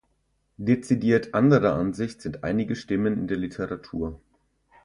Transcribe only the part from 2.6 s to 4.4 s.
Stimmen in der Literatur.